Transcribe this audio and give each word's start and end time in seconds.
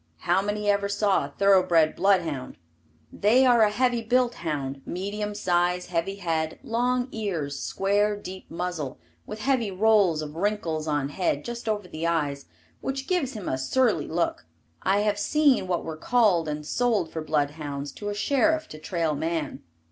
How 0.21 0.41
many 0.41 0.67
ever 0.67 0.89
saw 0.89 1.25
a 1.25 1.29
thoroughbred 1.37 1.95
bloodhound? 1.95 2.57
They 3.13 3.45
are 3.45 3.61
a 3.61 3.69
heavy 3.69 4.01
built 4.01 4.33
hound, 4.33 4.81
medium 4.83 5.35
size 5.35 5.85
heavy 5.89 6.15
head, 6.15 6.57
long 6.63 7.07
ears, 7.11 7.59
square 7.59 8.15
deep 8.17 8.49
muzzle, 8.49 8.97
with 9.27 9.41
heavy 9.41 9.69
rolls 9.69 10.23
of 10.23 10.35
wrinkles 10.35 10.87
on 10.87 11.09
head 11.09 11.45
just 11.45 11.69
over 11.69 11.87
the 11.87 12.07
eyes, 12.07 12.45
which 12.79 13.05
gives 13.07 13.33
him 13.33 13.47
a 13.47 13.59
surly 13.59 14.07
look. 14.07 14.47
I 14.81 15.01
have 15.01 15.19
seen 15.19 15.67
what 15.67 15.85
were 15.85 15.97
called 15.97 16.47
and 16.47 16.65
sold 16.65 17.11
for 17.11 17.21
bloodhounds 17.21 17.91
to 17.91 18.09
a 18.09 18.15
sheriff 18.15 18.67
to 18.69 18.79
trail 18.79 19.13
man. 19.13 19.61